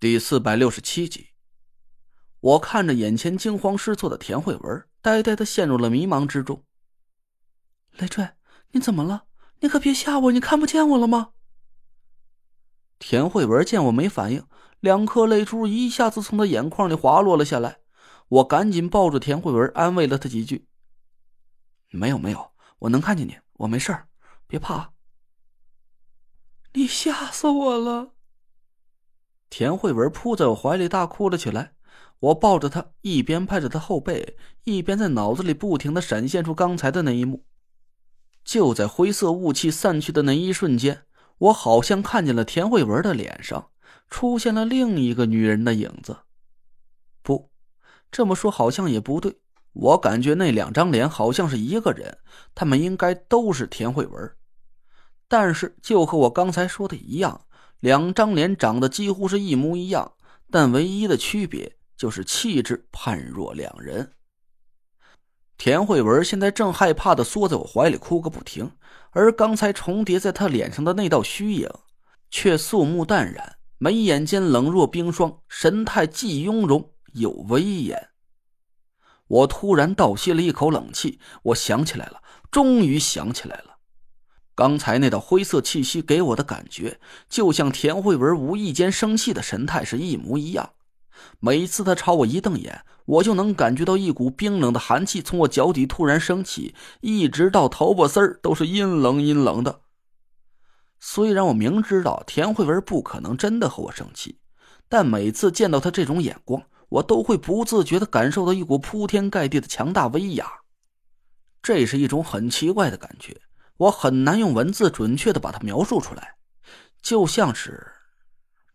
[0.00, 1.28] 第四百六十七集，
[2.40, 6.64] 我看着眼前惊慌失措的田慧文，呆呆的陷入了迷茫之中。
[7.98, 8.30] 雷坠，
[8.70, 9.26] 你怎么了？
[9.58, 10.32] 你可别吓我！
[10.32, 11.32] 你看不见我了吗？
[12.98, 14.46] 田慧文见我没反应，
[14.80, 17.80] 两颗泪珠一下子从他眼眶里滑落了下来。
[18.28, 20.66] 我赶紧抱住田慧文，安慰了他几句
[21.92, 24.08] ：“没有，没有，我能看见你，我没事儿，
[24.46, 24.94] 别怕。”
[26.72, 28.14] 你吓死我了！
[29.50, 31.72] 田慧文扑在我怀里大哭了起来，
[32.20, 37.44] 我抱着她，一边拍着她后背，一边在脑子里不停的闪现出刚才的那一幕。
[38.44, 41.02] 就在灰色雾气散去的那一瞬间，
[41.38, 43.70] 我好像看见了田慧文的脸上
[44.08, 46.16] 出现了另一个女人的影子。
[47.22, 47.50] 不，
[48.10, 49.40] 这么说好像也不对，
[49.72, 52.18] 我感觉那两张脸好像是一个人，
[52.54, 54.32] 他们应该都是田慧文。
[55.28, 57.42] 但是就和我刚才说的一样。
[57.80, 60.12] 两张脸长得几乎是一模一样，
[60.50, 64.12] 但唯一的区别就是气质判若两人。
[65.56, 68.70] 田慧文现在正害怕的缩在我怀里哭个不停，
[69.10, 71.68] 而刚才重叠在他脸上的那道虚影，
[72.30, 78.08] 却肃穆淡然，眉眼间冷若冰霜，神态既雍容又威严。
[79.26, 83.69] 我突然倒吸了一口冷气，我想起来了，终于想起来了。
[84.60, 90.72] 刚才那道灰色气息给我的感觉，就像田慧文无意间生气的神态是一模一样。
[91.38, 99.80] 每次他朝我一瞪眼，我就能感觉到一股冰冷的寒气从我脚底突然升起，一直到头发丝儿都是阴冷阴冷的。
[100.98, 104.40] 虽然我明知道田慧文不可能真的和我生气，
[104.90, 110.46] 但每次见到他这种眼光，我都会不自觉的感受到一股铺天盖地的强大威压。
[111.62, 113.40] 这是一种很奇怪的感觉。
[113.80, 116.34] 我很难用文字准确的把它描述出来，
[117.00, 117.92] 就像是，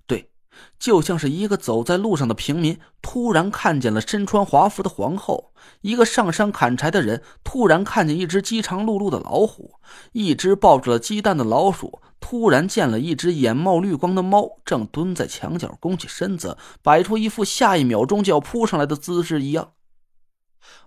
[0.08, 0.32] 对，
[0.80, 9.76] 就像是一个走在路上的平民突然看见了身穿华服的皇后，一个上山砍柴的人突然看见一只饥肠辘辘的老虎，
[10.14, 19.74] 一只抱着了鸡蛋的老鼠突然见了一只眼冒绿光的猫正蹲在墙角弓起身子，摆出一副下一秒钟就要扑上来的姿势一样。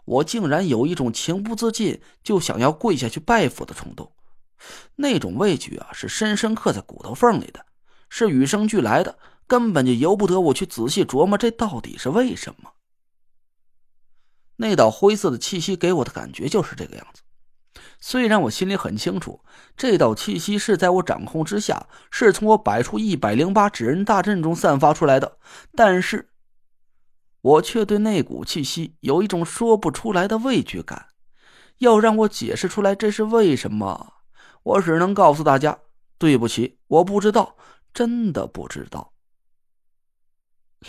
[0.04, 4.10] 我竟然有一种情不自禁就想要跪下去拜佛的冲动，
[4.96, 7.64] 那种畏惧啊，是深深刻在骨头缝里的，
[8.08, 12.72] 是与生俱来的，根本就由不得我去仔细琢磨这到底是为什么。
[14.56, 17.22] 那道灰色的气息给我的感觉就是这个样子，
[18.00, 19.44] 虽然我心里很清楚，
[19.76, 25.38] 这道气息是在我掌控之下，是从我摆出一百零八指人大阵中散发出来的，
[25.74, 26.30] 但是。
[27.40, 31.06] 我却对那股气息有一种说不出来的畏惧感，
[31.78, 34.14] 要让我解释出来这是为什么，
[34.68, 35.78] 我只能告诉大家：
[36.18, 37.56] 对不起，我不知道，
[37.94, 39.14] 真的不知道。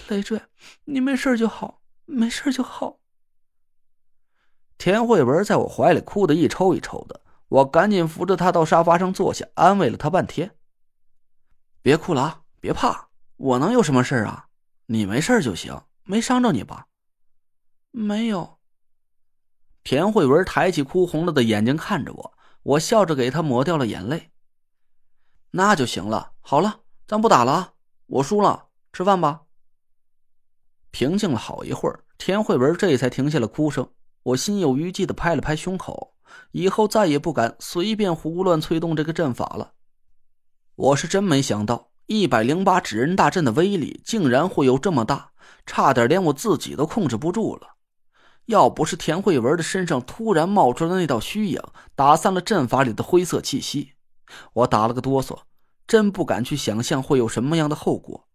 [0.10, 0.42] 累赘，
[0.84, 3.00] 你没事就好，没事就好。
[4.78, 10.58] 田慧文在我怀里哭得一抽一抽的，我赶紧扶着他到沙发上坐下，安慰了他半天。
[11.82, 13.08] 别哭了啊，别怕，
[13.38, 14.48] 我能有什么事啊？
[14.88, 15.82] 你没事就行。
[16.04, 16.88] 没伤着你吧？
[17.92, 18.60] 没有。
[19.86, 22.34] 田慧文抬起哭红了的眼睛看着我，
[22.64, 24.32] 我笑着给他抹掉了眼泪。
[25.52, 26.34] 那就行了。
[26.42, 27.74] 好了，咱不打了！
[28.08, 29.42] 我输了，吃饭吧。
[30.92, 33.88] 平静了好一会儿，田慧文这才停下了哭声。
[34.24, 36.16] 我心有余悸的拍了拍胸口，
[36.52, 39.74] 以后再也不敢随便胡乱催动这个阵法了。
[40.76, 45.32] 我是真没想到，一百零八纸人大阵的威力竟然会有这么大。
[45.66, 47.76] 差点连我自己都控制不住了，
[48.50, 51.62] 要不是田慧文的身上突然冒出的那道虚影，
[51.94, 53.94] 打散了阵法里的灰色气息，
[54.54, 55.42] 我打了个哆嗦，
[55.88, 58.28] 真不敢去想象会有什么样的后果。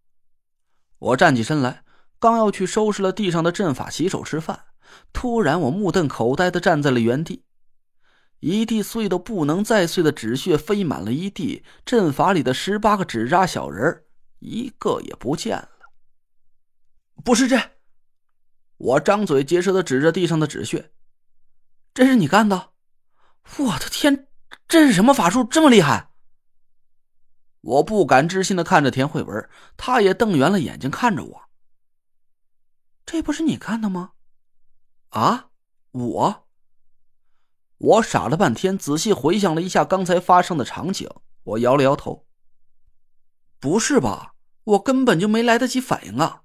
[1.01, 1.83] 我站起身来，
[2.21, 4.67] 刚要去收拾了地上的阵法、洗手吃饭，
[5.13, 7.43] 突然我目瞪口呆的站在了原地，
[8.39, 14.05] 一地碎的不能再碎的纸屑飞满了一地，阵法里的十八个纸扎小人
[14.39, 15.71] 一个也不见了。
[17.25, 17.59] 不是这，
[18.77, 20.93] 我张嘴结舌的指着地上的纸屑，
[21.93, 22.71] 这是你干的？
[23.59, 24.29] 我的天，
[24.67, 26.11] 这是什么法术这么厉害？
[27.61, 31.43] 我不敢置信的看着田慧文，他也瞪圆了眼睛看着我。
[33.07, 34.13] 这不是你干的吗？
[35.11, 35.51] 啊，
[35.93, 36.47] 我？
[37.79, 41.09] 我傻了半天，仔细回想了一下刚才发生的场景，
[41.43, 42.27] 我摇了摇头。
[43.61, 44.35] 不是吧？
[44.65, 46.44] 我根本就没来得及反应啊！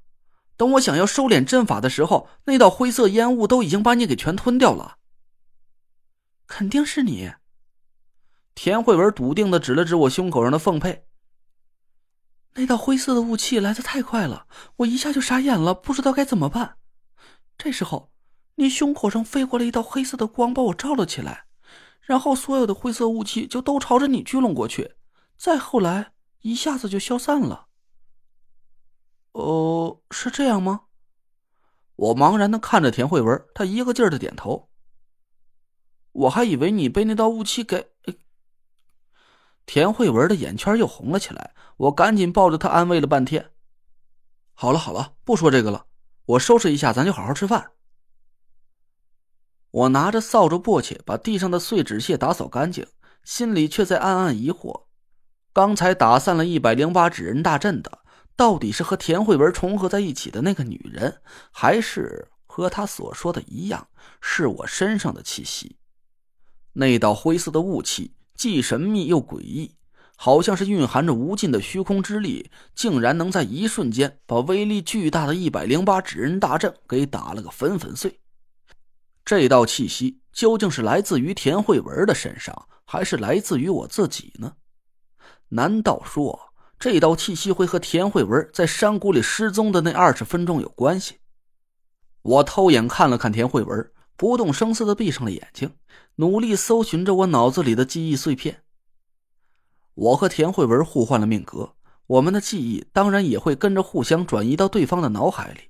[0.60, 4.98] 等我想要收敛阵法的时候，那道灰色烟雾都已经把你给全吞掉了。
[6.48, 7.32] 肯定是你。
[8.56, 11.06] 田慧文笃定的指了指我胸口上的凤佩。
[12.56, 16.76] 那道灰色的雾气来的太快了，我一下就傻眼了，不知道该怎么办。
[17.58, 18.12] 这时候，
[18.56, 21.46] 你胸口上飞过来一道黑色的光，把我罩了起来，
[22.02, 24.96] 然后所有的灰色雾气就都朝着你聚拢过去，
[25.38, 27.69] 再后来一下子就消散了。
[29.40, 30.82] 哦，是这样吗？
[31.96, 34.70] 我茫然的看着田慧文，她一个劲儿的点头。
[36.12, 37.90] 我还以为你被那道雾气给……
[39.66, 43.52] 田慧文的眼圈又红了起来，我赶紧抱着她安慰了半天。
[44.54, 45.86] 好了好了，不说这个了，
[46.26, 47.72] 我收拾一下，咱就好好吃饭。
[49.72, 52.86] 我拿着扫帚簸箕，把地上的碎纸屑打扫干净，
[53.24, 54.88] 心里却在暗暗疑惑：
[55.54, 58.00] 刚才打散了一百零八纸人大阵的，
[58.40, 61.22] 到底是和田慧文重合在一起的那个女人，
[61.52, 63.90] 还是和他所说的一样，
[64.22, 65.76] 是我身上的气息？
[66.72, 68.16] 那道灰色的雾气。
[68.36, 69.76] 既神秘又诡异，
[70.16, 78.22] 好像是蕴含着无尽的虚空之力，竟然能在一瞬间把威力巨大的一百零八纸人大阵给打了个粉粉碎。
[79.26, 84.54] 这道气息究竟是来自于田慧文的身上，还是来自于我自己呢？
[85.50, 86.49] 难道说
[86.80, 91.16] 这道气息会和田慧文在山谷里失踪的那二十分钟有关系？
[92.22, 93.92] 我偷眼看了看田慧文。
[94.16, 95.72] 不动声色的闭上了眼睛，
[96.16, 98.64] 努力搜寻着我脑子里的记忆碎片。
[99.94, 101.74] 我和田慧文互换了命格，
[102.06, 105.70] 我们的记忆当然也会跟着互相转移到对方的脑海里。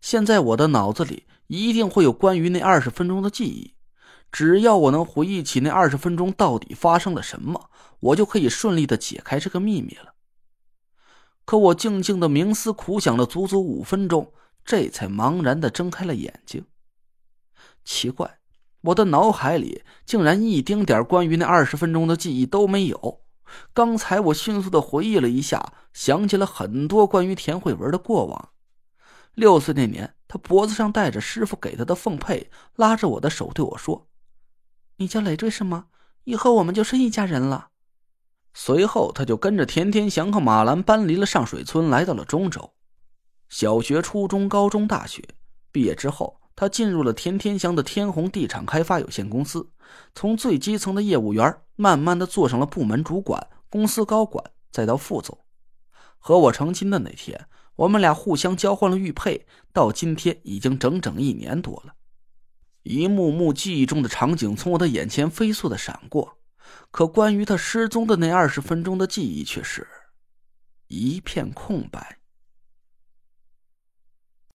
[0.00, 3.74] 现在我的脑子里一定会有关于那二十分钟的记忆，
[4.30, 10.13] 只要我能回忆起那二十分钟到底发生了什么，我就可以顺利的解开这个秘密了。
[11.44, 14.32] 可我静静的冥思苦想了足足五分钟，
[14.64, 16.64] 这才茫然的睁开了眼睛。
[17.84, 18.38] 奇怪，
[18.80, 23.20] 我的脑海里竟然一丁点关于那二十分钟的记忆都没有。
[23.74, 28.48] 刚才我迅速的回忆了一下，想起了很多关于田慧文的过往。
[29.34, 34.08] 六岁那年，他脖子上戴着师傅给他的凤佩，拉着我的手对我说
[34.96, 35.86] ：“你叫累赘是吗？
[36.24, 37.68] 以后我们就是一家人了。”
[38.54, 42.72] 随后，他就跟着田天祥和马兰搬离了上水村，来到了中州。
[43.48, 45.22] 小学、初中、高中、大学
[45.70, 46.40] 毕业之后。
[46.56, 49.68] 他进入了田天祥的天虹地产开发有限公司，
[50.14, 55.36] 从最基层的业务员，慢慢的做上了部门主管、公司高管，再到副总。
[56.16, 61.94] 和我成亲的那天，我们俩互相交换了玉佩，到今天已经整整一年多了。
[62.84, 66.38] 一幕幕记忆中的场景从我的眼前飞速的闪过，
[66.90, 69.86] 可关于他失踪的那二十分钟的记忆却是
[70.88, 72.18] 一片空白。